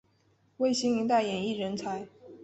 [0.57, 2.07] 为新一代演艺人才。